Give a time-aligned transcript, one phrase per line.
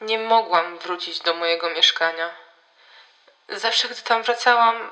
[0.00, 2.30] Nie mogłam wrócić do mojego mieszkania.
[3.48, 4.90] Zawsze, gdy tam wracałam,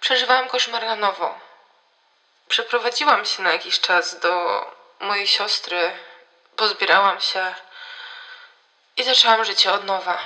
[0.00, 1.38] przeżywałam koszmar na nowo.
[2.48, 4.64] Przeprowadziłam się na jakiś czas do
[5.00, 5.92] mojej siostry,
[6.56, 7.54] pozbierałam się
[8.96, 10.18] i zaczęłam życie od nowa.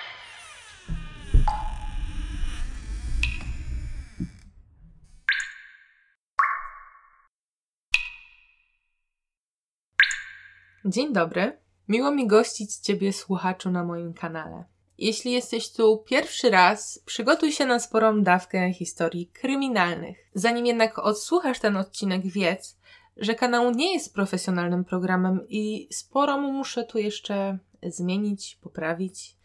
[10.85, 11.64] Dzień dobry.
[11.89, 14.65] Miło mi gościć Ciebie, słuchaczu, na moim kanale.
[14.99, 20.17] Jeśli jesteś tu pierwszy raz, przygotuj się na sporą dawkę historii kryminalnych.
[20.35, 22.77] Zanim jednak odsłuchasz ten odcinek, wiedz,
[23.17, 29.37] że kanał nie jest profesjonalnym programem i sporo mu muszę tu jeszcze zmienić, poprawić.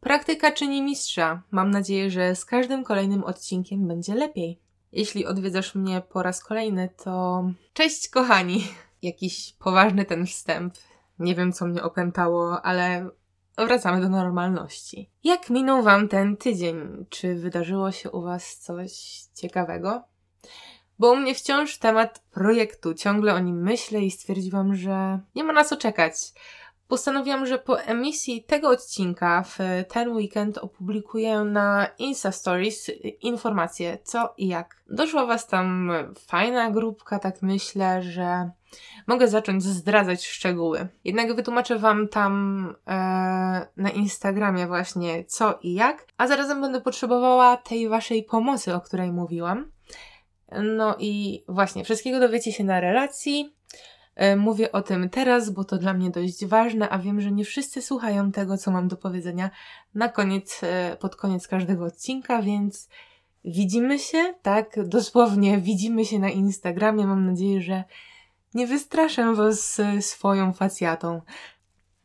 [0.00, 1.42] Praktyka czyni mistrza.
[1.50, 4.60] Mam nadzieję, że z każdym kolejnym odcinkiem będzie lepiej.
[4.92, 8.66] Jeśli odwiedzasz mnie po raz kolejny, to cześć kochani!
[9.02, 10.74] Jakiś poważny ten wstęp.
[11.18, 13.10] Nie wiem, co mnie opętało, ale
[13.58, 15.10] wracamy do normalności.
[15.24, 17.06] Jak minął Wam ten tydzień?
[17.08, 18.90] Czy wydarzyło się u Was coś
[19.34, 20.02] ciekawego?
[20.98, 25.52] Bo u mnie wciąż temat projektu, ciągle o nim myślę i stwierdziłam, że nie ma
[25.52, 26.14] na co czekać.
[26.88, 29.58] Postanowiłam, że po emisji tego odcinka w
[29.88, 34.82] ten weekend opublikuję na Insta Stories informacje co i jak.
[34.90, 35.92] Doszła Was tam
[36.26, 38.50] fajna grupka, tak myślę, że
[39.06, 40.88] mogę zacząć zdradzać szczegóły.
[41.04, 42.92] Jednak wytłumaczę Wam tam e,
[43.76, 49.12] na Instagramie właśnie co i jak, a zarazem będę potrzebowała tej Waszej pomocy, o której
[49.12, 49.72] mówiłam.
[50.62, 53.54] No i właśnie, wszystkiego dowiecie się na relacji.
[54.18, 57.44] E, mówię o tym teraz, bo to dla mnie dość ważne, a wiem, że nie
[57.44, 59.50] wszyscy słuchają tego, co mam do powiedzenia
[59.94, 62.88] na koniec, e, pod koniec każdego odcinka, więc
[63.44, 67.06] widzimy się, tak, dosłownie widzimy się na Instagramie.
[67.06, 67.84] Mam nadzieję, że
[68.54, 71.20] nie wystraszę Was swoją facjatą.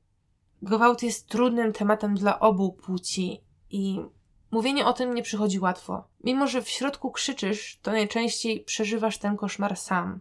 [0.62, 4.00] gwałt jest trudnym tematem dla obu płci i
[4.52, 6.08] mówienie o tym nie przychodzi łatwo.
[6.24, 10.20] Mimo, że w środku krzyczysz, to najczęściej przeżywasz ten koszmar sam.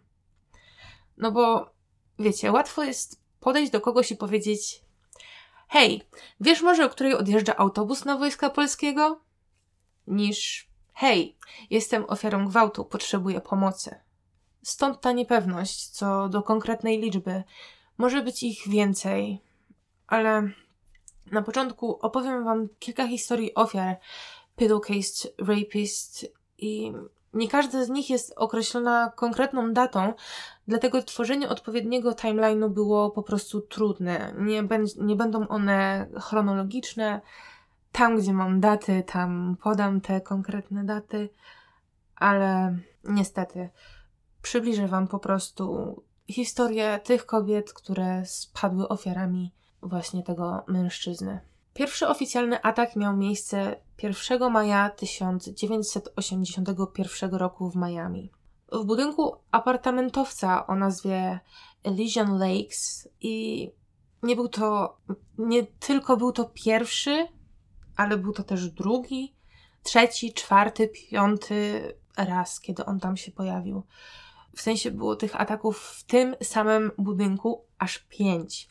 [1.16, 1.70] No bo
[2.18, 4.82] wiecie, łatwo jest podejść do kogoś i powiedzieć:
[5.68, 6.02] Hej,
[6.40, 9.20] wiesz może, o której odjeżdża autobus na wojska polskiego?
[10.06, 11.36] Niż: Hej,
[11.70, 14.00] jestem ofiarą gwałtu, potrzebuję pomocy.
[14.62, 17.42] Stąd ta niepewność co do konkretnej liczby,
[17.98, 19.40] może być ich więcej,
[20.06, 20.50] ale
[21.32, 23.96] na początku opowiem Wam kilka historii ofiar
[24.56, 26.26] pillowcase rapist
[26.58, 26.92] i
[27.34, 30.14] nie każda z nich jest określona konkretną datą,
[30.68, 34.34] dlatego tworzenie odpowiedniego timeline'u było po prostu trudne.
[34.38, 34.68] Nie,
[35.00, 37.20] nie będą one chronologiczne.
[37.92, 41.28] Tam, gdzie mam daty, tam podam te konkretne daty,
[42.16, 43.70] ale niestety
[44.42, 45.96] przybliżę Wam po prostu
[46.28, 51.40] historię tych kobiet, które spadły ofiarami właśnie tego mężczyzny.
[51.74, 58.30] Pierwszy oficjalny atak miał miejsce 1 maja 1981 roku w Miami.
[58.72, 61.40] W budynku apartamentowca o nazwie
[61.84, 63.70] Elysian Lakes i
[64.22, 64.98] nie był to,
[65.38, 67.28] nie tylko był to pierwszy,
[67.96, 69.34] ale był to też drugi,
[69.82, 73.82] trzeci, czwarty, piąty raz, kiedy on tam się pojawił.
[74.56, 78.68] W sensie było tych ataków w tym samym budynku aż pięć.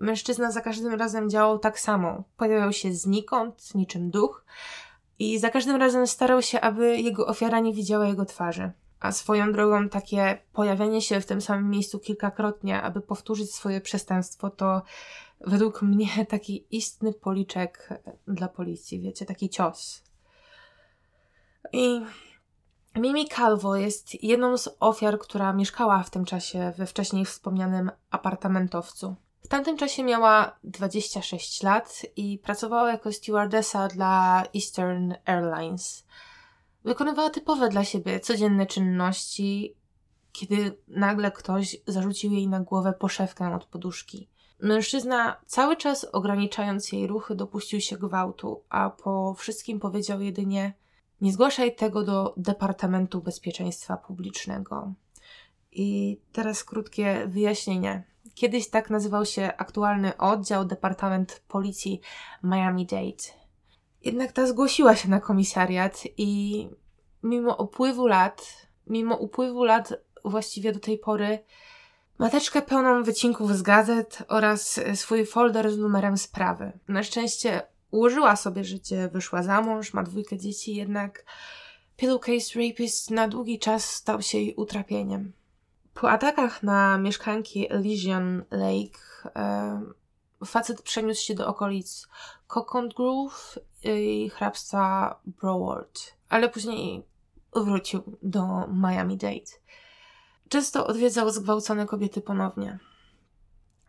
[0.00, 2.24] Mężczyzna za każdym razem działał tak samo.
[2.36, 4.44] Pojawiał się znikąd, niczym duch,
[5.18, 8.72] i za każdym razem starał się, aby jego ofiara nie widziała jego twarzy.
[9.00, 14.50] A swoją drogą takie pojawianie się w tym samym miejscu kilkakrotnie, aby powtórzyć swoje przestępstwo,
[14.50, 14.82] to
[15.40, 17.88] według mnie taki istny policzek
[18.28, 20.02] dla policji, wiecie, taki cios.
[21.72, 22.00] I
[22.96, 29.16] Mimi Calvo jest jedną z ofiar, która mieszkała w tym czasie we wcześniej wspomnianym apartamentowcu.
[29.44, 36.06] W tamtym czasie miała 26 lat i pracowała jako stewardessa dla Eastern Airlines.
[36.86, 39.76] Wykonywała typowe dla siebie codzienne czynności,
[40.32, 44.28] kiedy nagle ktoś zarzucił jej na głowę poszewkę od poduszki.
[44.60, 50.74] Mężczyzna, cały czas ograniczając jej ruchy, dopuścił się gwałtu, a po wszystkim powiedział jedynie:
[51.20, 54.92] Nie zgłaszaj tego do Departamentu Bezpieczeństwa Publicznego.
[55.72, 58.04] I teraz krótkie wyjaśnienie.
[58.34, 62.00] Kiedyś tak nazywał się aktualny oddział Departament Policji
[62.42, 63.45] Miami-Dade.
[64.06, 66.68] Jednak ta zgłosiła się na komisariat i
[67.22, 69.94] mimo upływu lat, mimo upływu lat
[70.24, 71.38] właściwie do tej pory,
[72.18, 76.72] mateczkę pełną wycinków z gazet oraz swój folder z numerem sprawy.
[76.88, 81.24] Na szczęście ułożyła sobie życie, wyszła za mąż, ma dwójkę dzieci, jednak
[81.96, 85.32] pillowcase rapist na długi czas stał się jej utrapieniem.
[85.94, 88.98] Po atakach na mieszkanki Elysian Lake
[89.36, 89.80] e,
[90.44, 92.08] facet przeniósł się do okolic
[92.48, 97.06] Coconut Grove i hrabstwa Broward, ale później
[97.54, 99.52] wrócił do Miami-Dade.
[100.48, 102.78] Często odwiedzał zgwałcone kobiety ponownie.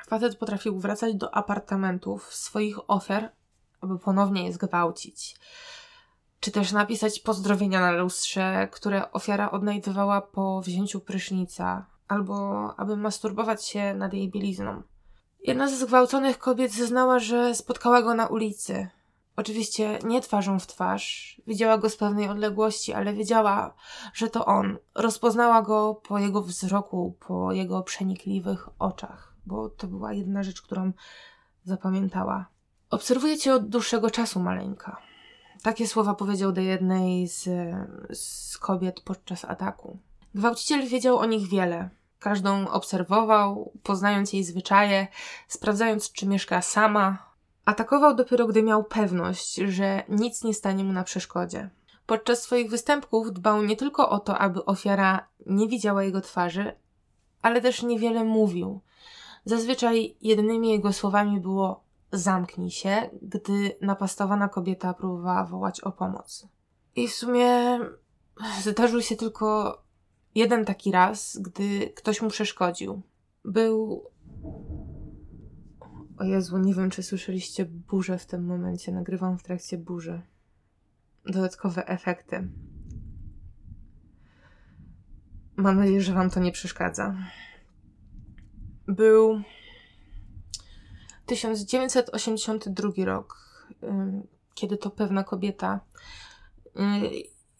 [0.07, 3.31] Facet potrafił wracać do apartamentów swoich ofiar,
[3.81, 5.35] aby ponownie je zgwałcić.
[6.39, 12.35] Czy też napisać pozdrowienia na lustrze, które ofiara odnajdywała po wzięciu prysznica, albo
[12.77, 14.83] aby masturbować się nad jej bielizną.
[15.43, 18.87] Jedna ze zgwałconych kobiet zeznała, że spotkała go na ulicy.
[19.35, 23.73] Oczywiście nie twarzą w twarz, widziała go z pewnej odległości, ale wiedziała,
[24.13, 24.77] że to on.
[24.95, 30.91] Rozpoznała go po jego wzroku, po jego przenikliwych oczach, bo to była jedna rzecz, którą
[31.63, 32.45] zapamiętała.
[32.89, 34.97] Obserwuję cię od dłuższego czasu, maleńka.
[35.61, 37.49] Takie słowa powiedział do jednej z,
[38.13, 39.97] z kobiet podczas ataku.
[40.35, 41.89] Gwałciciel wiedział o nich wiele.
[42.19, 45.07] Każdą obserwował, poznając jej zwyczaje,
[45.47, 47.27] sprawdzając, czy mieszka sama.
[47.65, 51.69] Atakował dopiero, gdy miał pewność, że nic nie stanie mu na przeszkodzie.
[52.05, 56.75] Podczas swoich występków dbał nie tylko o to, aby ofiara nie widziała jego twarzy,
[57.41, 58.81] ale też niewiele mówił.
[59.45, 66.47] Zazwyczaj jedynymi jego słowami było zamknij się, gdy napastowana kobieta próbowała wołać o pomoc.
[66.95, 67.79] I w sumie
[68.61, 69.77] zdarzył się tylko
[70.37, 73.01] jeden taki raz, gdy ktoś mu przeszkodził.
[73.45, 74.03] Był.
[76.17, 78.91] O Jezu, nie wiem, czy słyszeliście burzę w tym momencie.
[78.91, 80.21] Nagrywam w trakcie burzy.
[81.25, 82.49] Dodatkowe efekty.
[85.55, 87.15] Mam nadzieję, że Wam to nie przeszkadza.
[88.87, 89.41] Był
[91.25, 93.37] 1982 rok,
[94.53, 95.79] kiedy to pewna kobieta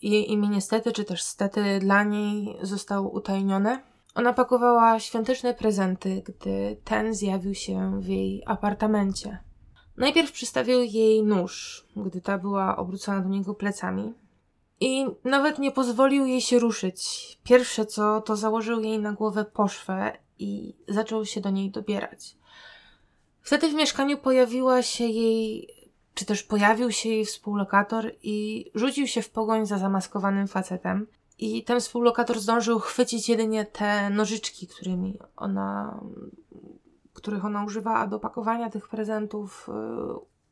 [0.01, 3.84] jej imię niestety, czy też stety dla niej zostało utajnione.
[4.16, 9.39] Ona pakowała świąteczne prezenty, gdy ten zjawił się w jej apartamencie.
[9.98, 14.13] Najpierw przystawił jej nóż, gdy ta była obrócona do niego plecami.
[14.80, 17.00] I nawet nie pozwolił jej się ruszyć.
[17.44, 22.36] Pierwsze co, to założył jej na głowę poszwę i zaczął się do niej dobierać.
[23.42, 25.70] Wtedy w mieszkaniu pojawiła się jej
[26.18, 31.08] czy też pojawił się jej współlokator i rzucił się w pogoń za zamaskowanym facetem.
[31.40, 36.00] I ten współlokator zdążył chwycić jedynie te nożyczki, którymi ona,
[37.14, 39.70] których ona używała do pakowania tych prezentów.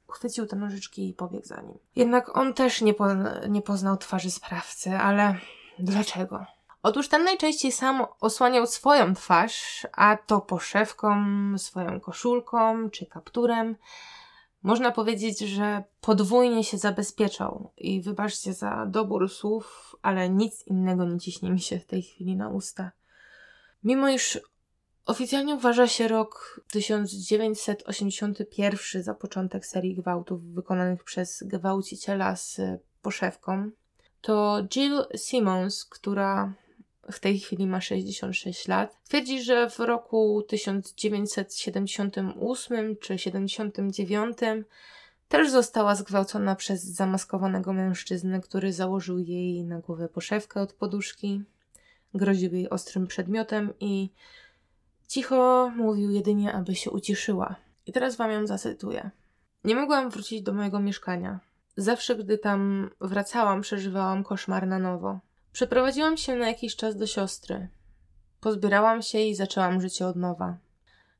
[0.09, 1.77] Y, chwycił te nożyczki i pobiegł za nim.
[1.95, 3.07] Jednak on też nie, po,
[3.49, 5.35] nie poznał twarzy sprawcy, ale
[5.79, 6.45] dlaczego?
[6.83, 11.15] Otóż ten najczęściej sam osłaniał swoją twarz, a to poszewką,
[11.57, 13.75] swoją koszulką czy kapturem.
[14.65, 21.19] Można powiedzieć, że podwójnie się zabezpieczał i wybaczcie za dobór słów, ale nic innego nie
[21.19, 22.91] ciśnie mi się w tej chwili na usta.
[23.83, 24.39] Mimo iż
[25.05, 32.61] Oficjalnie uważa się rok 1981 za początek serii gwałtów wykonanych przez gwałciciela z
[33.01, 33.71] poszewką.
[34.21, 36.53] To Jill Simmons, która
[37.11, 44.37] w tej chwili ma 66 lat, twierdzi, że w roku 1978 czy 79
[45.27, 51.43] też została zgwałcona przez zamaskowanego mężczyznę, który założył jej na głowę poszewkę od poduszki,
[52.13, 54.09] groził jej ostrym przedmiotem i
[55.07, 57.55] cicho mówił jedynie, aby się uciszyła.
[57.85, 59.11] I teraz wam ją zacytuję.
[59.63, 61.39] Nie mogłam wrócić do mojego mieszkania.
[61.77, 65.19] Zawsze, gdy tam wracałam, przeżywałam koszmar na nowo.
[65.55, 67.69] Przeprowadziłam się na jakiś czas do siostry.
[68.39, 70.57] Pozbierałam się i zaczęłam życie od nowa.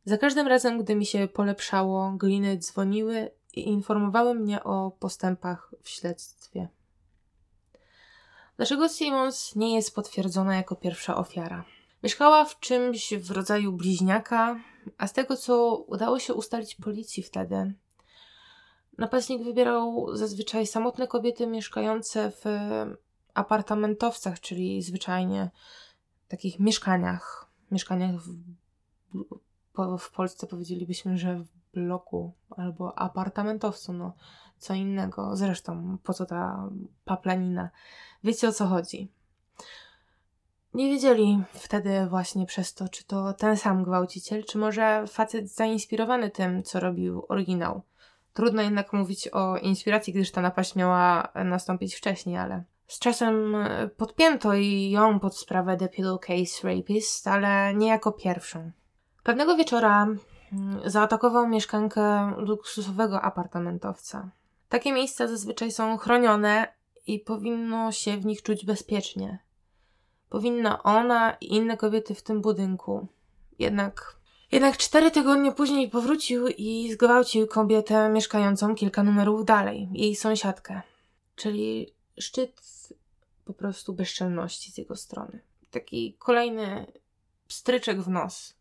[0.06, 5.90] Za każdym razem, gdy mi się polepszało, gliny dzwoniły i informowały mnie o postępach w
[5.90, 6.68] śledztwie.
[8.58, 11.66] Dlaczego Simons nie jest potwierdzona jako pierwsza ofiara?
[12.04, 14.60] Mieszkała w czymś w rodzaju bliźniaka,
[14.98, 17.74] a z tego co udało się ustalić policji wtedy,
[18.98, 22.46] napastnik wybierał zazwyczaj samotne kobiety mieszkające w
[23.36, 25.52] apartamentowcach, czyli zwyczajnie
[26.28, 27.50] takich mieszkaniach.
[27.72, 34.14] Mieszkaniach w, w Polsce powiedzielibyśmy, że w bloku albo apartamentowcu, no
[34.58, 35.36] co innego.
[35.36, 36.70] Zresztą, po co ta
[37.06, 37.70] paplanina?
[38.24, 39.12] Wiecie o co chodzi.
[40.74, 46.32] Nie wiedzieli wtedy właśnie przez to, czy to ten sam gwałciciel, czy może facet zainspirowany
[46.32, 47.82] tym, co robił oryginał.
[48.34, 53.56] Trudno jednak mówić o inspiracji, gdyż ta napaść miała nastąpić wcześniej, ale z czasem
[53.98, 54.54] podpięto
[54.90, 58.72] ją pod sprawę The Pillowcase Rapist, ale nie jako pierwszą.
[59.24, 60.08] Pewnego wieczora
[60.56, 64.30] Mm, zaatakował mieszkankę luksusowego apartamentowca.
[64.70, 66.68] Takie miejsca zazwyczaj są chronione
[67.08, 69.40] i powinno się w nich czuć bezpiecznie.
[70.30, 73.08] Powinna ona i inne kobiety w tym budynku.
[73.60, 74.16] Jednak,
[74.52, 80.82] jednak cztery tygodnie później powrócił i zgwałcił kobietę mieszkającą kilka numerów dalej, jej sąsiadkę.
[81.36, 82.62] Czyli szczyt
[83.46, 85.42] po prostu bezczelności z jego strony.
[85.72, 86.86] Taki kolejny
[87.48, 88.56] stryczek w nos.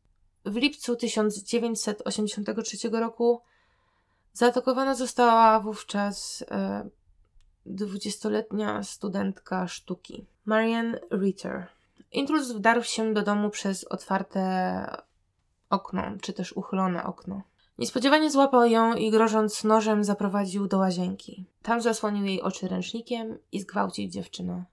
[0.44, 3.42] W lipcu 1983 roku
[4.32, 6.88] zaatakowana została wówczas e,
[7.66, 11.66] dwudziestoletnia studentka sztuki, Marianne Ritter.
[12.12, 14.86] Intruz wdarł się do domu przez otwarte
[15.70, 17.42] okno, czy też uchylone okno.
[17.78, 21.44] Niespodziewanie złapał ją i grożąc nożem zaprowadził do łazienki.
[21.62, 24.64] Tam zasłonił jej oczy ręcznikiem i zgwałcił dziewczynę.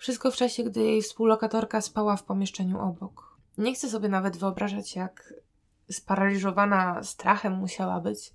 [0.00, 3.36] Wszystko w czasie, gdy jej współlokatorka spała w pomieszczeniu obok.
[3.58, 5.34] Nie chcę sobie nawet wyobrażać, jak
[5.90, 8.32] sparaliżowana strachem musiała być,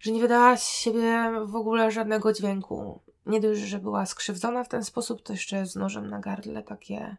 [0.00, 3.00] że nie wydała z siebie w ogóle żadnego dźwięku.
[3.26, 7.16] Nie dość, że była skrzywdzona w ten sposób, to jeszcze z nożem na gardle takie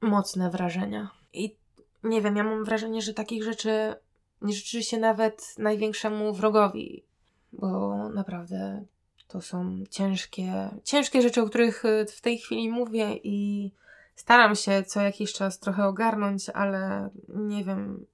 [0.00, 1.10] mocne wrażenia.
[1.32, 1.56] I
[2.04, 3.94] nie wiem, ja mam wrażenie, że takich rzeczy
[4.42, 7.04] nie życzy się nawet największemu wrogowi,
[7.52, 8.84] bo naprawdę
[9.28, 11.82] to są ciężkie, ciężkie rzeczy, o których
[12.16, 13.70] w tej chwili mówię i
[14.16, 18.06] Staram się co jakiś czas trochę ogarnąć, ale nie wiem,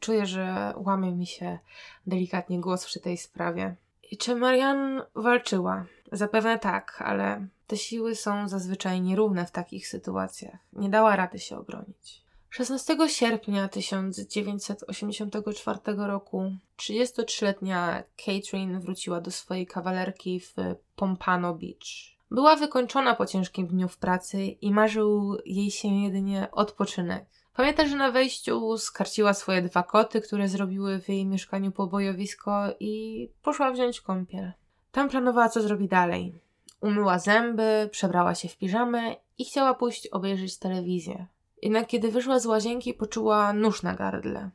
[0.00, 1.58] czuję, że łamie mi się
[2.06, 3.76] delikatnie głos przy tej sprawie.
[4.10, 5.84] I czy Marian walczyła?
[6.12, 10.58] Zapewne tak, ale te siły są zazwyczaj nierówne w takich sytuacjach.
[10.72, 12.22] Nie dała rady się obronić.
[12.52, 20.54] 16 sierpnia 1984 roku 33-letnia Catherine wróciła do swojej kawalerki w
[20.96, 22.18] Pompano Beach.
[22.30, 27.24] Była wykończona po ciężkim dniu w pracy i marzył jej się jedynie odpoczynek.
[27.56, 33.28] Pamięta, że na wejściu skarciła swoje dwa koty, które zrobiły w jej mieszkaniu pobojowisko i
[33.42, 34.52] poszła wziąć kąpiel.
[34.90, 36.34] Tam planowała, co zrobi dalej.
[36.80, 41.26] Umyła zęby, przebrała się w piżamę i chciała pójść obejrzeć telewizję.
[41.62, 44.50] Jednak kiedy wyszła z łazienki, poczuła nóż na gardle.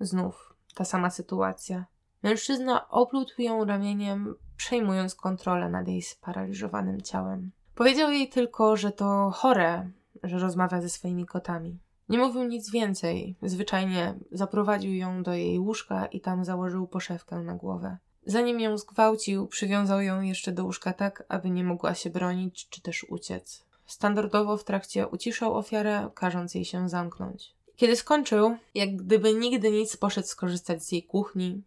[0.00, 1.84] Znów ta sama sytuacja.
[2.22, 7.50] Mężczyzna oplótł ją ramieniem, przejmując kontrolę nad jej sparaliżowanym ciałem.
[7.74, 9.90] Powiedział jej tylko, że to chore,
[10.22, 11.78] że rozmawia ze swoimi kotami.
[12.08, 17.54] Nie mówił nic więcej, zwyczajnie zaprowadził ją do jej łóżka i tam założył poszewkę na
[17.54, 17.98] głowę.
[18.26, 22.82] Zanim ją zgwałcił, przywiązał ją jeszcze do łóżka tak, aby nie mogła się bronić czy
[22.82, 23.64] też uciec.
[23.86, 27.54] Standardowo w trakcie uciszał ofiarę, każąc jej się zamknąć.
[27.76, 31.62] Kiedy skończył, jak gdyby nigdy nic poszedł skorzystać z jej kuchni,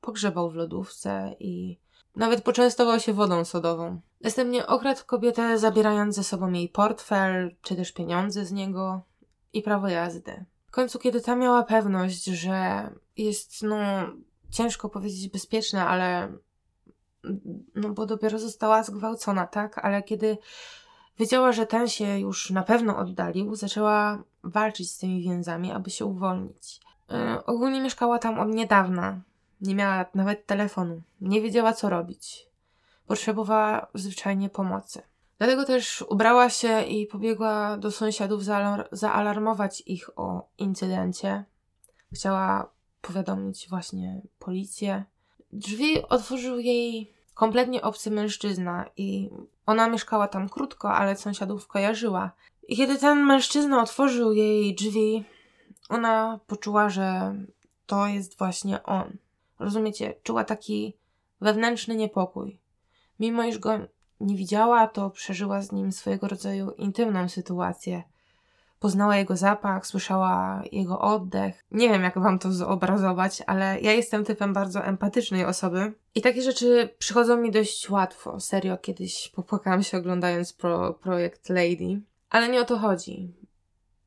[0.00, 1.78] pogrzebał w lodówce i
[2.16, 4.00] nawet poczęstował się wodą sodową.
[4.20, 9.02] Następnie okradł kobietę, zabierając ze sobą jej portfel, czy też pieniądze z niego
[9.52, 10.44] i prawo jazdy.
[10.66, 13.76] W końcu, kiedy ta miała pewność, że jest, no,
[14.50, 16.32] ciężko powiedzieć bezpieczna, ale
[17.74, 19.78] no bo dopiero została zgwałcona, tak?
[19.78, 20.38] Ale kiedy
[21.18, 26.04] wiedziała, że ten się już na pewno oddalił, zaczęła walczyć z tymi więzami, aby się
[26.04, 26.80] uwolnić.
[27.10, 29.20] Yy, ogólnie mieszkała tam od niedawna.
[29.60, 31.02] Nie miała nawet telefonu.
[31.20, 32.46] Nie wiedziała, co robić.
[33.06, 35.02] Potrzebowała zwyczajnie pomocy.
[35.38, 41.44] Dlatego też ubrała się i pobiegła do sąsiadów zaalar- zaalarmować ich o incydencie.
[42.12, 45.04] Chciała powiadomić właśnie policję.
[45.52, 49.30] Drzwi otworzył jej kompletnie obcy mężczyzna i
[49.66, 52.30] ona mieszkała tam krótko, ale sąsiadów kojarzyła.
[52.68, 55.24] I kiedy ten mężczyzna otworzył jej drzwi,
[55.88, 57.34] ona poczuła, że
[57.86, 59.16] to jest właśnie on.
[59.58, 60.14] Rozumiecie?
[60.22, 60.94] Czuła taki
[61.40, 62.58] wewnętrzny niepokój.
[63.20, 63.78] Mimo iż go
[64.20, 68.02] nie widziała, to przeżyła z nim swojego rodzaju intymną sytuację.
[68.84, 71.64] Poznała jego zapach, słyszała jego oddech.
[71.70, 75.92] Nie wiem, jak wam to zobrazować, ale ja jestem typem bardzo empatycznej osoby.
[76.14, 78.40] I takie rzeczy przychodzą mi dość łatwo.
[78.40, 82.00] Serio, kiedyś popłakałam się oglądając pro, projekt Lady.
[82.30, 83.34] Ale nie o to chodzi.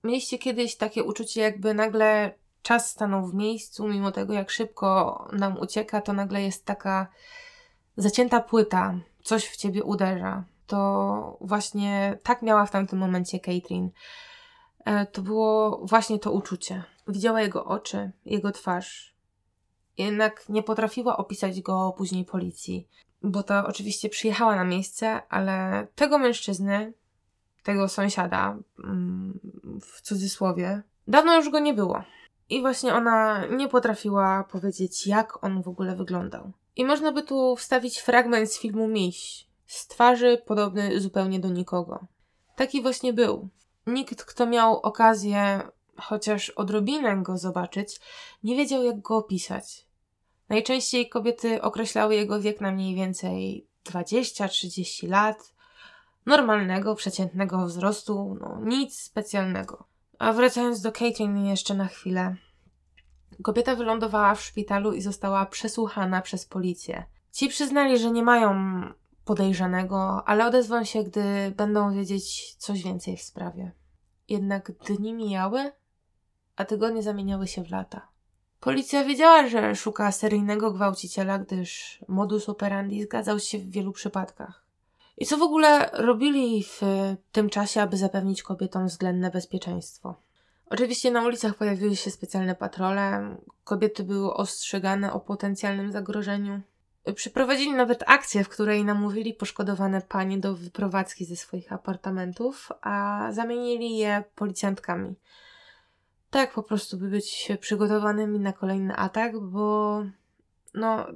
[0.03, 5.57] Mieliście kiedyś takie uczucie, jakby nagle czas stanął w miejscu, mimo tego, jak szybko nam
[5.59, 7.07] ucieka, to nagle jest taka
[7.95, 10.43] zacięta płyta, coś w ciebie uderza.
[10.67, 13.91] To właśnie tak miała w tamtym momencie Caitlin.
[14.87, 16.83] E, to było właśnie to uczucie.
[17.07, 19.15] Widziała jego oczy, jego twarz.
[19.97, 22.87] Jednak nie potrafiła opisać go później policji,
[23.23, 26.93] bo ta oczywiście przyjechała na miejsce, ale tego mężczyzny,
[27.63, 29.39] tego sąsiada, mm,
[29.81, 32.03] w cudzysłowie, dawno już go nie było.
[32.49, 36.51] I właśnie ona nie potrafiła powiedzieć, jak on w ogóle wyglądał.
[36.75, 42.07] I można by tu wstawić fragment z filmu Miś, z twarzy podobny zupełnie do nikogo.
[42.55, 43.49] Taki właśnie był.
[43.87, 45.61] Nikt, kto miał okazję
[45.97, 47.99] chociaż odrobinę go zobaczyć,
[48.43, 49.87] nie wiedział, jak go opisać.
[50.49, 55.53] Najczęściej kobiety określały jego wiek na mniej więcej 20-30 lat,
[56.25, 59.87] normalnego, przeciętnego wzrostu, no nic specjalnego.
[60.19, 62.35] A wracając do Caitlin jeszcze na chwilę.
[63.43, 67.05] Kobieta wylądowała w szpitalu i została przesłuchana przez policję.
[67.31, 68.81] Ci przyznali, że nie mają
[69.27, 73.71] podejrzanego, ale odezwą się, gdy będą wiedzieć coś więcej w sprawie.
[74.29, 75.71] Jednak dni mijały,
[76.55, 78.07] a tygodnie zamieniały się w lata.
[78.59, 84.65] Policja wiedziała, że szuka seryjnego gwałciciela, gdyż modus operandi zgadzał się w wielu przypadkach.
[85.17, 86.81] I co w ogóle robili w
[87.31, 90.15] tym czasie, aby zapewnić kobietom względne bezpieczeństwo?
[90.69, 96.61] Oczywiście na ulicach pojawiły się specjalne patrole, kobiety były ostrzegane o potencjalnym zagrożeniu.
[97.15, 103.97] Przeprowadzili nawet akcję, w której namówili poszkodowane panie do wyprowadzki ze swoich apartamentów, a zamienili
[103.97, 105.15] je policjantkami.
[106.29, 110.03] Tak po prostu, by być przygotowanymi na kolejny atak, bo
[110.73, 111.07] no,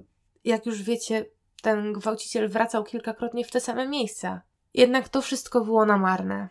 [0.45, 1.25] jak już wiecie,
[1.61, 4.41] ten gwałciciel wracał kilkakrotnie w te same miejsca.
[4.73, 6.49] Jednak to wszystko było na marne.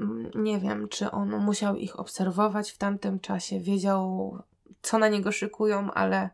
[0.00, 4.38] Mm, nie wiem, czy on musiał ich obserwować w tamtym czasie, wiedział,
[4.82, 6.30] co na niego szykują, ale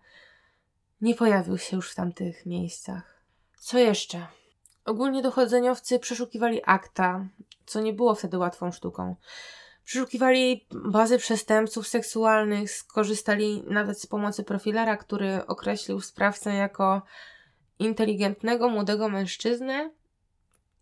[1.02, 3.22] nie pojawił się już w tamtych miejscach.
[3.58, 4.26] Co jeszcze?
[4.84, 7.26] Ogólnie dochodzeniowcy przeszukiwali akta,
[7.66, 9.16] co nie było wtedy łatwą sztuką.
[9.84, 17.02] Przeszukiwali bazy przestępców seksualnych, skorzystali nawet z pomocy profilera, który określił sprawcę jako
[17.78, 19.90] inteligentnego, młodego mężczyznę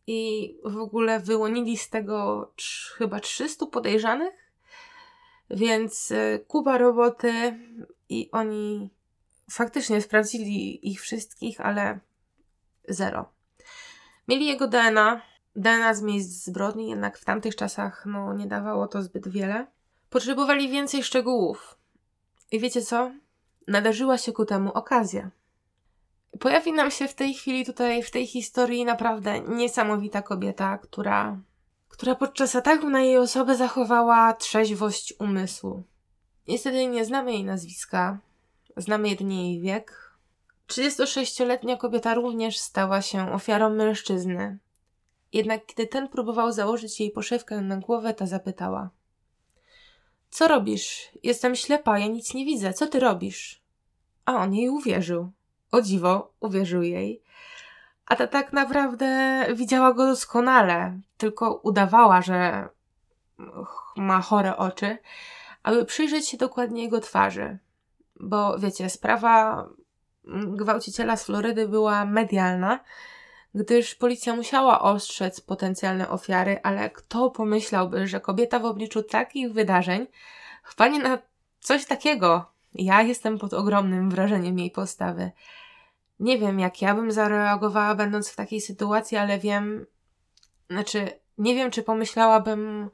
[0.07, 2.51] i w ogóle wyłonili z tego
[2.97, 4.35] chyba 300 podejrzanych,
[5.51, 7.33] więc e, kuba roboty
[8.09, 8.91] i oni
[9.51, 12.01] faktycznie sprawdzili ich wszystkich, ale
[12.89, 13.33] zero.
[14.29, 15.23] Mieli jego DNA,
[15.57, 19.67] DNA z miejsc zbrodni, jednak w tamtych czasach no, nie dawało to zbyt wiele.
[20.11, 21.79] Potrzebowali więcej szczegółów.
[22.53, 23.11] I wiecie co?
[23.69, 25.31] Nadarzyła się ku temu okazja.
[26.41, 31.39] Pojawi nam się w tej chwili tutaj, w tej historii naprawdę niesamowita kobieta, która,
[31.89, 35.83] która podczas ataku na jej osobę zachowała trzeźwość umysłu.
[36.49, 38.19] Niestety nie znamy jej nazwiska,
[38.81, 40.11] znamy jedynie jej wiek.
[40.69, 44.59] 36-letnia kobieta również stała się ofiarą mężczyzny.
[45.33, 48.91] Jednak kiedy ten próbował założyć jej poszewkę na głowę, ta zapytała:
[50.31, 51.09] Co robisz?
[51.23, 52.73] Jestem ślepa, ja nic nie widzę.
[52.73, 53.63] Co ty robisz?
[54.25, 55.33] A on jej uwierzył
[55.71, 57.23] o dziwo, uwierzył jej.
[58.07, 62.69] A ta tak naprawdę widziała go doskonale, tylko udawała, że
[63.97, 64.99] ma chore oczy,
[65.63, 67.59] aby przyjrzeć się dokładnie jego twarzy.
[68.21, 69.69] Bo wiecie, sprawa
[70.47, 72.81] gwałciciela z Florydy była medialna,
[73.55, 80.07] gdyż policja musiała ostrzec potencjalne ofiary, ale kto pomyślałby, że kobieta w obliczu takich wydarzeń
[80.65, 81.19] wpadnie na
[81.61, 82.53] coś takiego?
[82.75, 85.31] Ja jestem pod ogromnym wrażeniem jej postawy.
[86.21, 89.87] Nie wiem, jak ja bym zareagowała, będąc w takiej sytuacji, ale wiem,
[90.71, 92.91] znaczy, nie wiem, czy pomyślałabym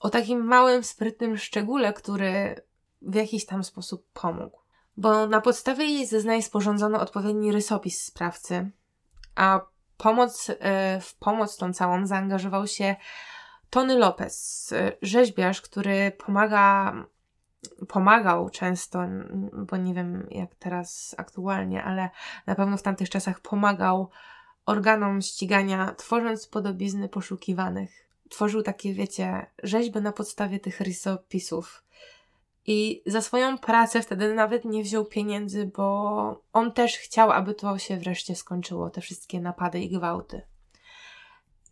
[0.00, 2.62] o takim małym, sprytnym szczególe, który
[3.02, 4.60] w jakiś tam sposób pomógł.
[4.96, 8.70] Bo na podstawie jej zeznań sporządzono odpowiedni rysopis sprawcy,
[9.34, 9.60] a
[9.96, 12.96] pomoc, e, w pomoc tą całą zaangażował się
[13.70, 16.94] Tony Lopez, rzeźbiarz, który pomaga,
[17.88, 19.02] pomagał często,
[19.52, 22.10] bo nie wiem jak teraz aktualnie, ale
[22.46, 24.10] na pewno w tamtych czasach pomagał
[24.66, 27.90] organom ścigania, tworząc podobizny poszukiwanych.
[28.30, 31.84] Tworzył takie, wiecie, rzeźby na podstawie tych rysopisów.
[32.66, 37.78] I za swoją pracę wtedy nawet nie wziął pieniędzy, bo on też chciał, aby to
[37.78, 40.42] się wreszcie skończyło, te wszystkie napady i gwałty.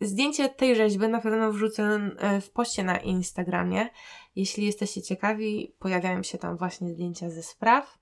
[0.01, 1.83] Zdjęcie tej rzeźby na pewno wrzucę
[2.17, 3.89] e, w poście na Instagramie.
[4.35, 7.99] Jeśli jesteście ciekawi, pojawiają się tam właśnie zdjęcia ze spraw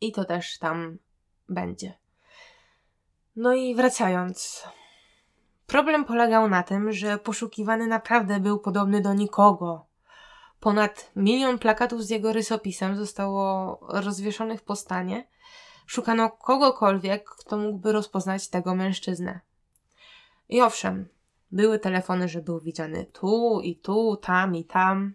[0.00, 0.98] i to też tam
[1.48, 1.98] będzie.
[3.36, 4.64] No i wracając.
[5.66, 9.87] Problem polegał na tym, że poszukiwany naprawdę był podobny do nikogo.
[10.60, 15.28] Ponad milion plakatów z jego rysopisem zostało rozwieszonych po stanie.
[15.86, 19.40] Szukano kogokolwiek, kto mógłby rozpoznać tego mężczyznę.
[20.48, 21.08] I owszem,
[21.50, 25.14] były telefony, że był widziany tu i tu, tam i tam.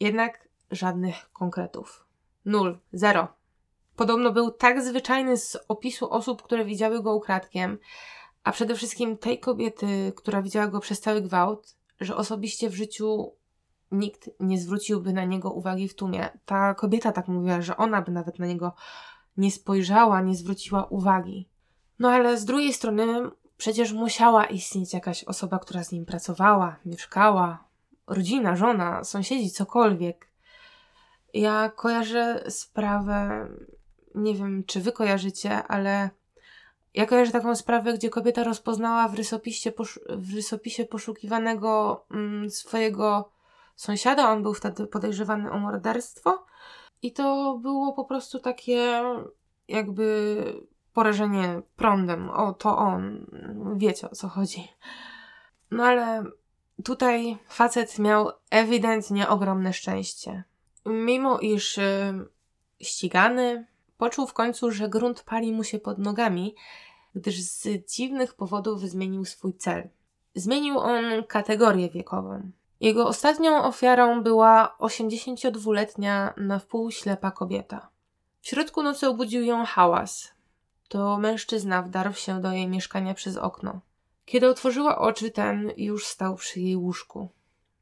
[0.00, 2.06] Jednak żadnych konkretów.
[2.44, 3.28] Nul, zero.
[3.96, 7.78] Podobno był tak zwyczajny z opisu osób, które widziały go ukradkiem,
[8.44, 13.32] a przede wszystkim tej kobiety, która widziała go przez cały gwałt, że osobiście w życiu
[13.92, 16.28] nikt nie zwróciłby na niego uwagi w tłumie.
[16.46, 18.72] Ta kobieta tak mówiła, że ona by nawet na niego
[19.36, 21.48] nie spojrzała, nie zwróciła uwagi.
[21.98, 27.64] No ale z drugiej strony przecież musiała istnieć jakaś osoba, która z nim pracowała, mieszkała,
[28.06, 30.28] rodzina, żona, sąsiedzi, cokolwiek.
[31.34, 33.48] Ja kojarzę sprawę,
[34.14, 36.10] nie wiem czy wy kojarzycie, ale
[36.94, 39.72] ja kojarzę taką sprawę, gdzie kobieta rozpoznała w rysopisie,
[40.08, 43.35] w rysopisie poszukiwanego mm, swojego
[43.76, 44.30] sąsiada.
[44.30, 46.46] On był wtedy podejrzewany o morderstwo.
[47.02, 49.02] I to było po prostu takie
[49.68, 50.36] jakby
[50.92, 52.30] porażenie prądem.
[52.30, 53.26] O, to on.
[53.76, 54.68] Wiecie o co chodzi.
[55.70, 56.24] No ale
[56.84, 60.44] tutaj facet miał ewidentnie ogromne szczęście.
[60.86, 62.14] Mimo iż y,
[62.80, 63.66] ścigany,
[63.98, 66.54] poczuł w końcu, że grunt pali mu się pod nogami,
[67.14, 69.88] gdyż z dziwnych powodów zmienił swój cel.
[70.34, 72.50] Zmienił on kategorię wiekową.
[72.80, 77.88] Jego ostatnią ofiarą była 82-letnia na wpół ślepa kobieta.
[78.40, 80.32] W środku nocy obudził ją hałas.
[80.88, 83.80] To mężczyzna wdarł się do jej mieszkania przez okno.
[84.24, 87.28] Kiedy otworzyła oczy, ten już stał przy jej łóżku.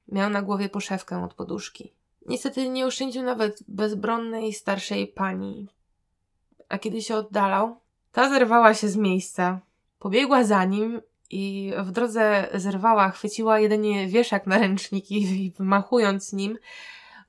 [0.09, 1.93] Miał na głowie poszewkę od poduszki.
[2.27, 5.69] Niestety nie oszczędził nawet bezbronnej starszej pani.
[6.69, 7.77] A kiedy się oddalał,
[8.13, 9.61] ta zerwała się z miejsca.
[9.99, 16.59] Pobiegła za nim i w drodze zerwała, chwyciła jedynie wieszak na ręczniki i wymachując nim,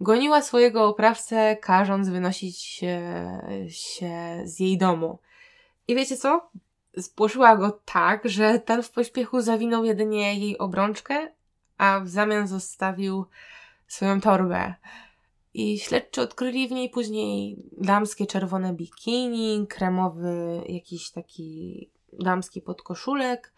[0.01, 3.01] goniła swojego oprawcę, każąc wynosić się,
[3.69, 5.19] się z jej domu.
[5.87, 6.49] I wiecie co?
[6.99, 11.31] Spłoszyła go tak, że ten w pośpiechu zawinął jedynie jej obrączkę,
[11.77, 13.25] a w zamian zostawił
[13.87, 14.73] swoją torbę.
[15.53, 23.53] I śledczy odkryli w niej później damskie czerwone bikini, kremowy jakiś taki damski podkoszulek,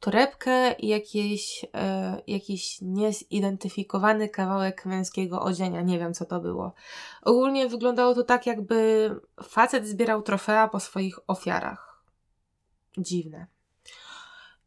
[0.00, 5.82] torebkę i jakieś, e, jakiś niezidentyfikowany kawałek męskiego odzienia.
[5.82, 6.72] Nie wiem, co to było.
[7.22, 9.10] Ogólnie wyglądało to tak, jakby
[9.42, 12.02] facet zbierał trofea po swoich ofiarach.
[12.98, 13.46] Dziwne.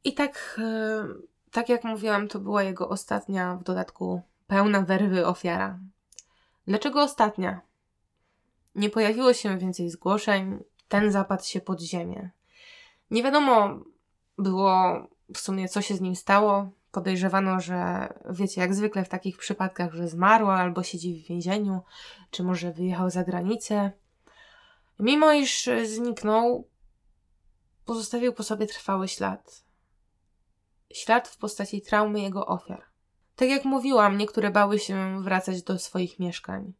[0.03, 1.05] I tak, e,
[1.51, 5.79] tak jak mówiłam, to była jego ostatnia, w dodatku pełna werwy ofiara.
[6.67, 7.61] Dlaczego ostatnia?
[8.75, 12.29] Nie pojawiło się więcej zgłoszeń, ten zapadł się pod ziemię.
[13.11, 13.79] Nie wiadomo
[14.37, 16.69] było w sumie co się z nim stało.
[16.91, 21.81] Podejrzewano, że wiecie, jak zwykle w takich przypadkach, że zmarła albo siedzi w więzieniu,
[22.31, 23.91] czy może wyjechał za granicę.
[24.99, 26.67] Mimo iż zniknął,
[27.85, 29.63] pozostawił po sobie trwały ślad.
[30.93, 32.83] Ślad w postaci traumy jego ofiar.
[33.35, 36.73] Tak jak mówiłam, niektóre bały się wracać do swoich mieszkań.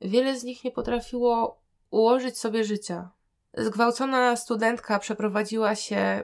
[0.00, 3.10] Wiele z nich nie potrafiło ułożyć sobie życia.
[3.54, 6.22] Zgwałcona studentka przeprowadziła się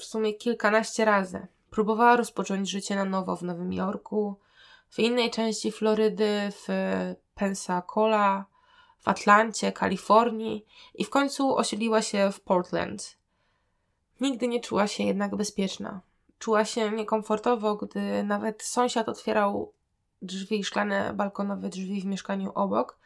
[0.00, 1.46] w sumie kilkanaście razy.
[1.70, 4.36] Próbowała rozpocząć życie na nowo w Nowym Jorku,
[4.90, 6.68] w innej części Florydy, w
[7.34, 8.44] Pensacola,
[8.98, 13.16] w Atlancie, Kalifornii i w końcu osiedliła się w Portland.
[14.20, 16.00] Nigdy nie czuła się jednak bezpieczna.
[16.38, 19.72] Czuła się niekomfortowo, gdy nawet sąsiad otwierał
[20.22, 22.98] drzwi, szklane balkonowe drzwi w mieszkaniu obok,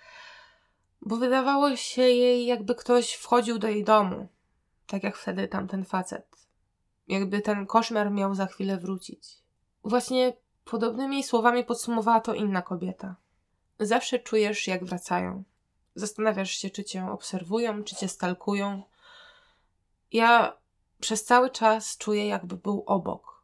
[1.02, 4.28] bo wydawało się jej, jakby ktoś wchodził do jej domu,
[4.86, 6.43] tak jak wtedy tamten facet
[7.08, 9.42] jakby ten koszmar miał za chwilę wrócić.
[9.84, 10.32] Właśnie
[10.64, 13.16] podobnymi słowami podsumowała to inna kobieta.
[13.80, 15.44] Zawsze czujesz, jak wracają.
[15.94, 18.82] Zastanawiasz się, czy cię obserwują, czy cię stalkują.
[20.12, 20.56] Ja
[21.00, 23.42] przez cały czas czuję, jakby był obok.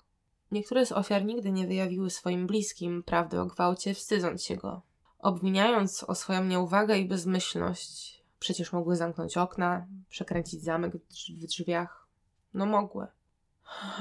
[0.52, 4.82] Niektóre z ofiar nigdy nie wyjawiły swoim bliskim prawdy o gwałcie, wstydząc się go.
[5.18, 10.92] Obwiniając o swoją nieuwagę i bezmyślność, przecież mogły zamknąć okna, przekręcić zamek
[11.40, 12.08] w drzwiach.
[12.54, 13.06] No mogły.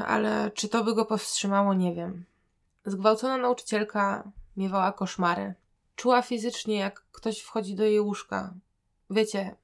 [0.06, 2.26] Ale czy to by go powstrzymało, nie wiem.
[2.86, 5.54] Zgwałcona nauczycielka miewała koszmary.
[5.96, 8.54] Czuła fizycznie, jak ktoś wchodzi do jej łóżka.
[9.10, 9.56] Wiecie,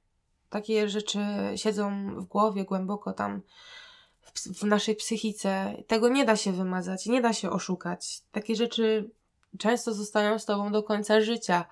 [0.50, 1.18] takie rzeczy
[1.56, 3.42] siedzą w głowie głęboko tam
[4.22, 5.74] w, w naszej psychice.
[5.86, 8.20] Tego nie da się wymazać, nie da się oszukać.
[8.32, 9.10] Takie rzeczy
[9.58, 11.64] często zostają z tobą do końca życia.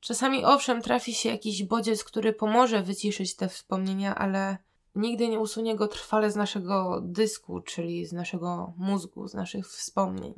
[0.00, 4.58] Czasami owszem, trafi się jakiś bodziec, który pomoże wyciszyć te wspomnienia, ale
[4.94, 10.34] nigdy nie usunie go trwale z naszego dysku, czyli z naszego mózgu, z naszych wspomnień.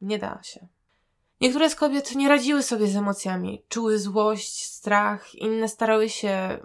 [0.00, 0.66] Nie da się.
[1.40, 6.58] Niektóre z kobiet nie radziły sobie z emocjami, czuły złość, strach, inne starały się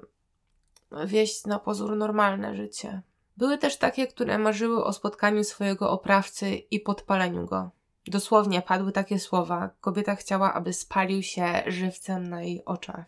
[1.06, 3.02] wieść na pozór normalne życie.
[3.38, 7.72] Były też takie, które marzyły o spotkaniu swojego oprawcy i podpaleniu go.
[8.08, 9.70] Dosłownie padły takie słowa.
[9.82, 13.06] Kobieta chciała, aby spalił się żywcem na jej oczach.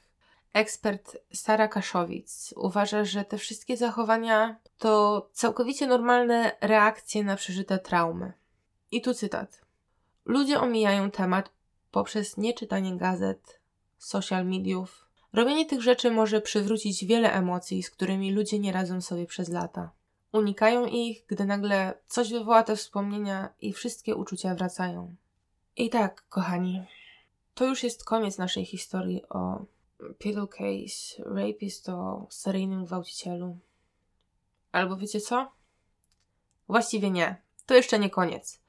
[0.56, 8.34] Ekspert Sara Kaszowic uważa, że te wszystkie zachowania to całkowicie normalne reakcje na przeżyte traumy.
[8.92, 9.62] I tu cytat.
[10.26, 11.50] Ludzie omijają temat
[11.92, 13.60] poprzez nieczytanie gazet,
[13.98, 15.08] social mediów.
[15.34, 19.92] Robienie tych rzeczy może przywrócić wiele emocji, z którymi ludzie nie radzą sobie przez lata.
[20.32, 25.16] Unikają ich, gdy nagle coś wywoła te wspomnienia i wszystkie uczucia wracają.
[25.78, 26.84] I tak, kochani,
[27.54, 29.66] to już jest koniec naszej historii o
[30.20, 33.58] pillowcase, rapist, o seryjnym gwałcicielu.
[34.72, 35.52] Albo wiecie co?
[36.68, 37.42] Właściwie nie.
[37.66, 38.62] To jeszcze nie koniec.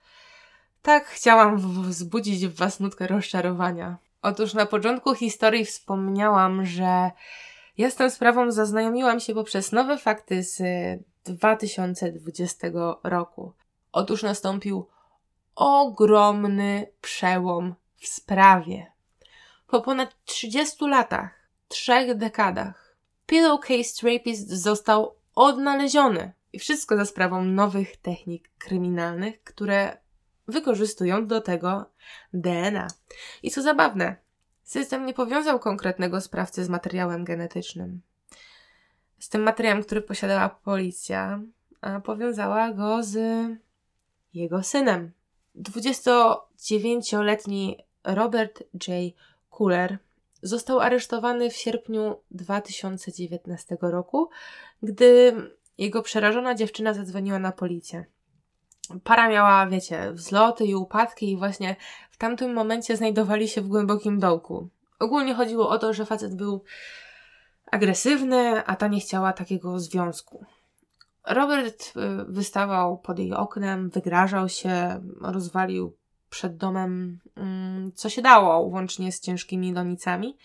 [0.83, 3.99] Tak, chciałam wzbudzić w Was nutkę rozczarowania.
[4.23, 7.11] Otóż na początku historii wspomniałam, że
[7.79, 10.63] ja z tą sprawą zaznajomiłam się poprzez nowe fakty z
[11.25, 12.69] 2020
[13.05, 13.53] roku.
[13.93, 14.89] Otóż nastąpił
[15.55, 18.96] ogromny przełom w sprawie.
[19.67, 26.33] Po ponad 30 latach, trzech dekadach, Pillowcase Rapist został odnaleziony.
[26.53, 29.97] I wszystko za sprawą nowych technik kryminalnych, które
[30.49, 31.91] wykorzystują do tego
[32.33, 32.89] DNA.
[33.43, 34.17] I co zabawne,
[34.63, 38.01] system nie powiązał konkretnego sprawcy z materiałem genetycznym.
[39.19, 41.41] Z tym materiałem, który posiadała policja,
[41.81, 43.19] a powiązała go z
[44.35, 45.13] jego synem.
[45.57, 49.13] 29-letni Robert J.
[49.59, 49.99] Cooler
[50.43, 54.31] został aresztowany w sierpniu 2019 roku,
[54.83, 55.33] gdy
[55.79, 58.05] jego przerażona dziewczyna zadzwoniła na policję
[59.05, 61.77] para miała, wiecie, wzloty i upadki, i właśnie
[62.11, 64.69] w tamtym momencie znajdowali się w głębokim dołku.
[64.99, 66.65] Ogólnie chodziło o to, że facet był
[67.71, 70.45] agresywny, a ta nie chciała takiego związku.
[71.27, 75.97] Robert y, wystawał pod jej oknem, wygrażał się, rozwalił
[76.31, 80.37] przed domem mm, co się dało, łącznie z ciężkimi donicami,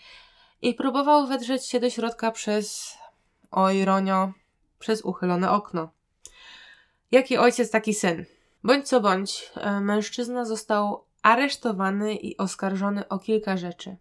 [0.62, 2.98] i próbował wedrzeć się do środka przez,
[3.50, 4.32] o ironio,
[4.78, 5.90] przez uchylone okno.
[7.10, 8.24] Jaki ojciec, taki syn.
[8.64, 13.96] Bądź co bądź, e, mężczyzna został aresztowany i oskarżony o kilka rzeczy.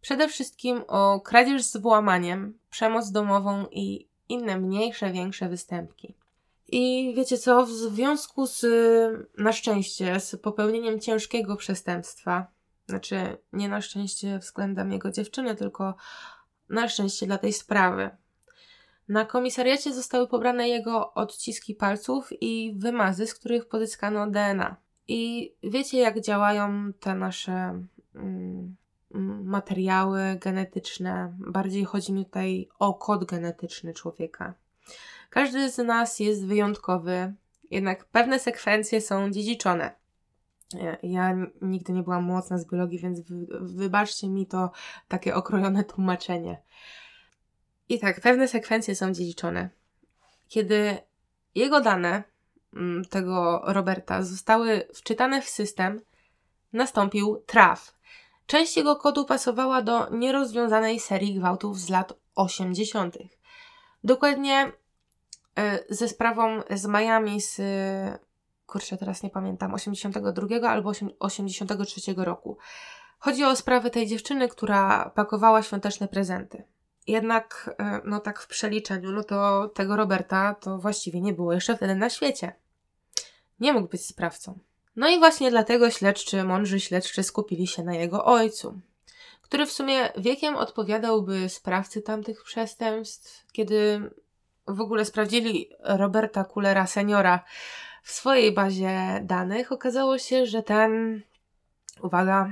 [0.00, 6.14] Przede wszystkim o kradzież z włamaniem, przemoc domową i inne mniejsze, większe występki.
[6.68, 8.66] I wiecie co, w związku z,
[9.38, 12.46] na szczęście, z popełnieniem ciężkiego przestępstwa,
[12.86, 15.94] znaczy nie na szczęście względem jego dziewczyny, tylko
[16.68, 18.10] na szczęście dla tej sprawy,
[19.08, 24.76] na komisariacie zostały pobrane jego odciski palców i wymazy, z których pozyskano DNA.
[25.08, 27.82] I wiecie, jak działają te nasze
[28.14, 28.76] mm,
[29.44, 31.34] materiały genetyczne.
[31.38, 34.54] Bardziej chodzi mi tutaj o kod genetyczny człowieka.
[35.30, 37.34] Każdy z nas jest wyjątkowy,
[37.70, 39.94] jednak pewne sekwencje są dziedziczone.
[41.02, 44.70] Ja, nigdy nie byłam mocna z biologii, więc wy, wybaczcie mi to
[45.08, 46.62] takie okrojone tłumaczenie.
[47.88, 49.70] I tak, pewne sekwencje są dziedziczone.
[50.48, 50.98] Kiedy
[51.54, 52.22] jego dane,
[52.74, 56.00] mm, tego Roberta, zostały wczytane w system,
[56.72, 57.94] nastąpił traf.
[58.46, 63.18] Część jego kodu pasowała do nierozwiązanej serii gwałtów z lat 80.
[64.08, 64.72] Dokładnie
[65.58, 67.60] e, ze sprawą z Miami z,
[68.66, 72.58] kurczę, teraz nie pamiętam, 82 albo 83 roku.
[73.18, 76.64] Chodzi o sprawę tej dziewczyny, która pakowała świąteczne prezenty.
[77.06, 81.76] Jednak, e, no tak w przeliczeniu, no to tego Roberta to właściwie nie było jeszcze
[81.76, 82.52] wtedy na świecie.
[83.60, 84.58] Nie mógł być sprawcą.
[84.96, 88.80] No i właśnie dlatego śledczy, mądrzy śledczy skupili się na jego ojcu,
[89.48, 94.10] który w sumie wiekiem odpowiadałby sprawcy tamtych przestępstw, kiedy
[94.66, 97.44] w ogóle sprawdzili Roberta Kulera seniora
[98.02, 101.22] w swojej bazie danych, okazało się, że ten,
[102.02, 102.50] uwaga,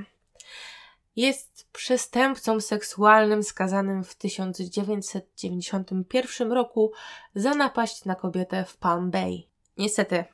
[1.15, 6.91] jest przestępcą seksualnym skazanym w 1991 roku
[7.35, 9.43] za napaść na kobietę w Palm Bay.
[9.77, 10.25] Niestety,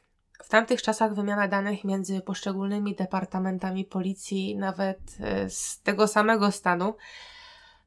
[0.44, 6.96] w tamtych czasach wymiana danych między poszczególnymi departamentami policji, nawet e, z tego samego stanu,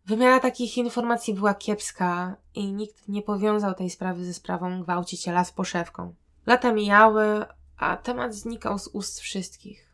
[0.06, 5.52] wymiana takich informacji była kiepska i nikt nie powiązał tej sprawy ze sprawą gwałciciela z
[5.52, 6.14] poszewką.
[6.46, 7.44] Lata mijały,
[7.76, 9.92] a temat znikał z ust wszystkich.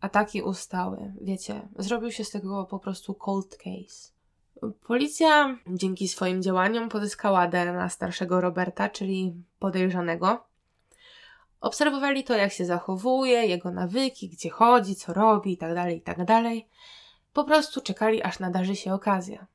[0.00, 4.12] Ataki ustały, wiecie, zrobił się z tego po prostu cold case.
[4.86, 10.47] Policja dzięki swoim działaniom pozyskała DNA starszego Roberta, czyli podejrzanego,
[11.60, 16.24] Obserwowali to, jak się zachowuje, jego nawyki, gdzie chodzi, co robi itd., tak itd.
[16.26, 16.44] Tak
[17.32, 19.46] po prostu czekali, aż nadarzy się okazja.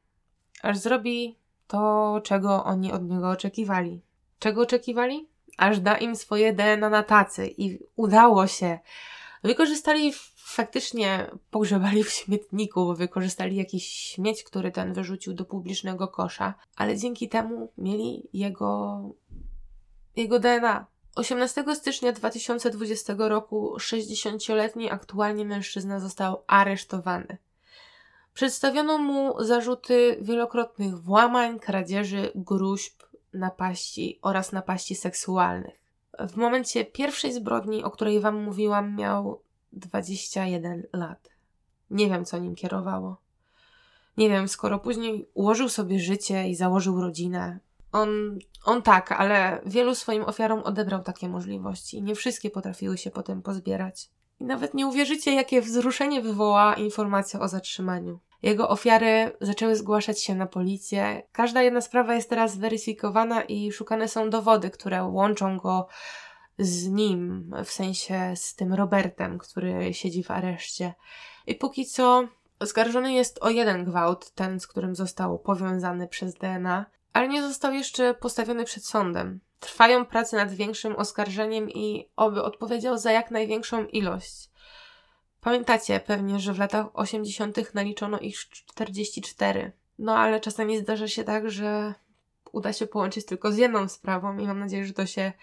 [0.62, 1.38] Aż zrobi
[1.68, 4.02] to, czego oni od niego oczekiwali.
[4.40, 5.28] Czego oczekiwali?
[5.58, 8.80] Aż da im swoje DNA na tacy i udało się.
[9.44, 16.54] Wykorzystali faktycznie, pogrzebali w śmietniku, bo wykorzystali jakiś śmieć, który ten wyrzucił do publicznego kosza,
[16.76, 19.02] ale dzięki temu mieli jego,
[20.16, 20.86] jego DNA.
[21.16, 27.38] 18 stycznia 2020 roku 60-letni aktualnie mężczyzna został aresztowany.
[28.34, 35.84] Przedstawiono mu zarzuty wielokrotnych włamań, kradzieży, gruźb, napaści oraz napaści seksualnych.
[36.20, 39.42] W momencie pierwszej zbrodni, o której Wam mówiłam, miał
[39.74, 41.30] 21 lat.
[41.90, 43.18] Nie wiem, co nim kierowało.
[44.18, 47.60] Nie wiem, skoro później ułożył sobie życie i założył rodzinę,
[47.94, 53.42] on, on tak, ale wielu swoim ofiarom odebrał takie możliwości nie wszystkie potrafiły się potem
[53.42, 54.10] pozbierać.
[54.40, 58.20] I nawet nie uwierzycie, jakie wzruszenie wywołała informacja o zatrzymaniu.
[58.42, 61.24] Jego ofiary zaczęły zgłaszać się na policję.
[61.32, 65.88] Każda jedna sprawa jest teraz weryfikowana i szukane są dowody, które łączą go
[66.60, 70.94] z nim, w sensie z tym Robertem, który siedzi w areszcie.
[71.48, 72.28] I póki co
[72.60, 77.74] oskarżony jest o jeden gwałt, ten, z którym został powiązany przez DNA ale nie został
[77.74, 79.40] jeszcze postawiony przed sądem.
[79.60, 84.50] Trwają prace nad większym oskarżeniem i oby odpowiedział za jak największą ilość.
[85.42, 87.74] Pamiętacie pewnie, że w latach 80.
[87.74, 89.72] naliczono ich 44.
[90.00, 91.94] No ale czasami zdarza się tak, że
[92.52, 95.34] uda się połączyć tylko z jedną sprawą i mam nadzieję, że to się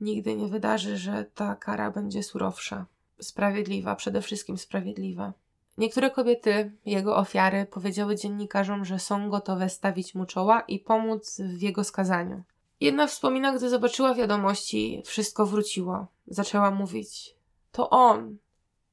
[0.00, 2.86] nigdy nie wydarzy, że ta kara będzie surowsza.
[3.20, 5.32] Sprawiedliwa, przede wszystkim sprawiedliwa.
[5.78, 11.62] Niektóre kobiety, jego ofiary, powiedziały dziennikarzom, że są gotowe stawić mu czoła i pomóc w
[11.62, 12.42] jego skazaniu.
[12.80, 16.06] Jedna wspomina, gdy zobaczyła wiadomości, wszystko wróciło.
[16.26, 17.34] Zaczęła mówić:
[17.72, 18.36] To on,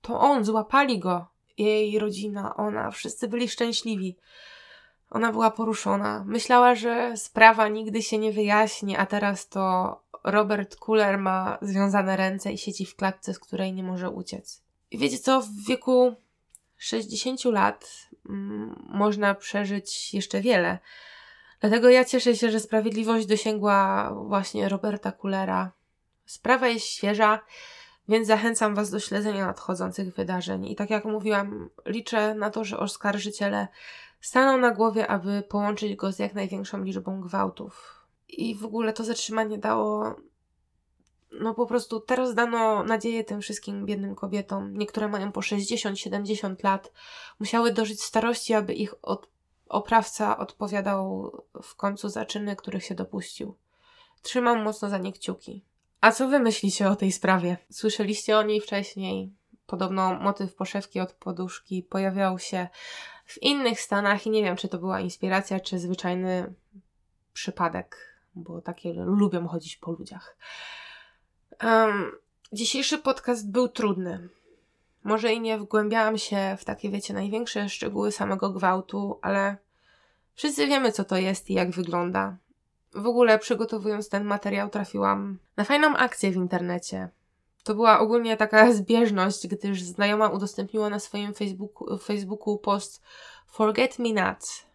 [0.02, 1.28] to on, złapali go.
[1.58, 4.18] Jej rodzina, ona, wszyscy byli szczęśliwi.
[5.10, 6.24] Ona była poruszona.
[6.28, 12.52] Myślała, że sprawa nigdy się nie wyjaśni, a teraz to Robert Kuller ma związane ręce
[12.52, 14.64] i siedzi w klatce, z której nie może uciec.
[14.92, 16.16] I wiecie co, w wieku
[16.80, 20.80] 60 lat mm, można przeżyć jeszcze wiele.
[21.60, 25.72] Dlatego ja cieszę się, że sprawiedliwość dosięgła właśnie Roberta Kulera.
[26.26, 27.40] Sprawa jest świeża,
[28.08, 30.68] więc zachęcam Was do śledzenia nadchodzących wydarzeń.
[30.68, 33.68] I tak jak mówiłam, liczę na to, że oskarżyciele
[34.22, 38.06] staną na głowie, aby połączyć go z jak największą liczbą gwałtów.
[38.30, 40.16] I w ogóle to zatrzymanie dało
[41.40, 44.78] no po prostu teraz dano nadzieję tym wszystkim biednym kobietom.
[44.78, 46.92] Niektóre mają po 60-70 lat.
[47.40, 49.30] Musiały dożyć starości, aby ich od,
[49.70, 51.32] oprawca odpowiadał
[51.64, 53.56] w końcu za czyny, których się dopuścił.
[54.22, 55.66] Trzymam mocno za nie kciuki.
[56.02, 57.58] A co wy myślicie o tej sprawie?
[57.72, 59.34] Słyszeliście o niej wcześniej?
[59.66, 62.68] Podobno motyw poszewki od poduszki pojawiał się
[63.26, 66.54] w innych stanach i nie wiem, czy to była inspiracja, czy zwyczajny
[67.34, 70.38] przypadek, bo takie lubią chodzić po ludziach.
[71.64, 72.12] Um,
[72.54, 74.30] dzisiejszy podcast był trudny.
[75.04, 79.58] Może i nie wgłębiałam się w takie, wiecie, największe szczegóły samego gwałtu, ale
[80.36, 82.38] wszyscy wiemy, co to jest i jak wygląda.
[82.94, 87.10] W ogóle, przygotowując ten materiał, trafiłam na fajną akcję w internecie.
[87.64, 93.02] To była ogólnie taka zbieżność, gdyż znajoma udostępniła na swoim Facebooku, Facebooku post
[93.48, 94.66] Forget Me Not.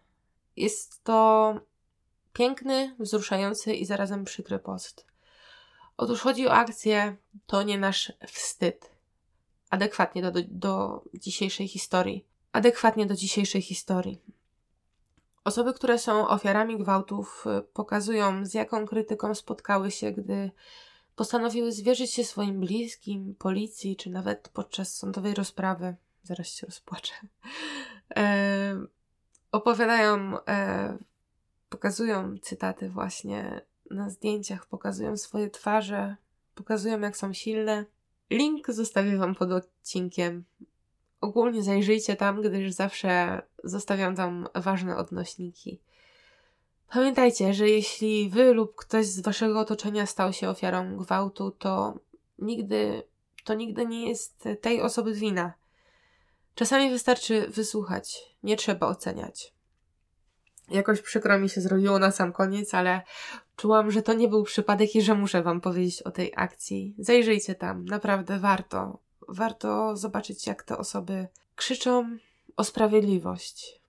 [0.55, 1.53] Jest to
[2.33, 5.14] piękny, wzruszający i zarazem przykry post.
[5.97, 7.15] Otóż chodzi o akcję
[7.45, 8.91] To nie nasz wstyd.
[9.69, 12.25] Adekwatnie do, do, do dzisiejszej historii.
[12.51, 14.21] Adekwatnie do dzisiejszej historii.
[15.43, 20.51] Osoby, które są ofiarami gwałtów, y, pokazują, z jaką krytyką spotkały się, gdy
[21.15, 25.95] postanowiły zwierzyć się swoim bliskim, policji, czy nawet podczas sądowej rozprawy.
[26.23, 27.13] Zaraz się rozpłaczę.
[28.15, 28.85] E,
[29.51, 30.97] opowiadają, e,
[31.69, 33.61] pokazują cytaty właśnie
[33.91, 36.15] na zdjęciach, pokazują swoje twarze,
[36.55, 37.85] pokazują jak są silne.
[38.29, 40.43] Link zostawię Wam pod odcinkiem.
[41.21, 45.79] Ogólnie zajrzyjcie tam, gdyż zawsze zostawiam tam ważne odnośniki.
[46.89, 51.99] Pamiętajcie, że jeśli wy lub ktoś z waszego otoczenia stał się ofiarą gwałtu, to
[52.39, 53.03] nigdy,
[53.43, 55.53] to nigdy nie jest tej osoby wina.
[56.55, 59.54] Czasami wystarczy wysłuchać, nie trzeba oceniać.
[60.69, 63.01] Jakoś przykro mi się zrobiło na sam koniec, ale
[63.55, 66.95] czułam, że to nie był przypadek i że muszę Wam powiedzieć o tej akcji.
[66.99, 68.99] Zajrzyjcie tam, naprawdę warto.
[69.27, 72.17] Warto zobaczyć, jak te osoby krzyczą
[72.57, 73.81] o sprawiedliwość.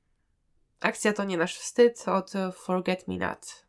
[0.80, 3.66] Akcja to nie nasz wstyd od Forget Me Not.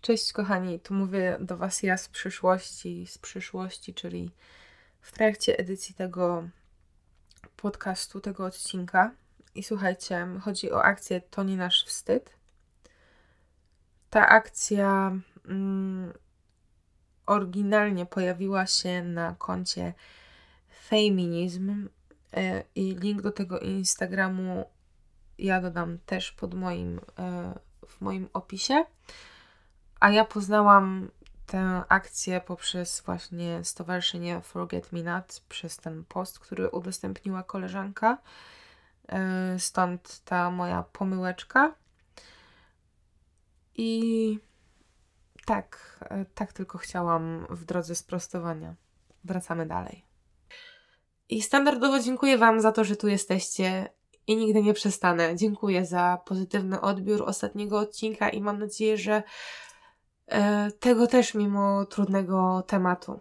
[0.00, 4.30] Cześć kochani, tu mówię do Was ja z przyszłości, z przyszłości, czyli
[5.00, 6.48] w trakcie edycji tego
[7.56, 9.10] podcastu, tego odcinka.
[9.54, 12.36] I słuchajcie, chodzi o akcję To nie nasz wstyd.
[14.10, 15.12] Ta akcja
[15.48, 16.12] mm,
[17.26, 19.94] oryginalnie pojawiła się na koncie
[20.88, 21.88] Feminism
[22.32, 24.64] yy, i link do tego Instagramu
[25.38, 27.54] ja dodam też pod moim, e,
[27.86, 28.84] w moim opisie.
[30.00, 31.10] A ja poznałam
[31.46, 38.18] tę akcję poprzez właśnie Stowarzyszenie Forget Me Not, przez ten post, który udostępniła koleżanka.
[39.08, 41.74] E, stąd ta moja pomyłeczka.
[43.76, 44.38] I
[45.46, 48.74] tak, e, tak tylko chciałam w drodze sprostowania.
[49.24, 50.04] Wracamy dalej.
[51.28, 53.88] I standardowo dziękuję Wam za to, że tu jesteście
[54.26, 55.36] i nigdy nie przestanę.
[55.36, 59.22] Dziękuję za pozytywny odbiór ostatniego odcinka i mam nadzieję, że
[60.26, 63.20] e, tego też mimo trudnego tematu.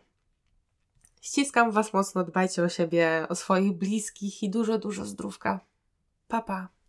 [1.21, 5.72] Ściskam Was mocno, dbajcie o siebie, o swoich bliskich i dużo, dużo zdrówka.
[6.33, 6.82] Pa, pa.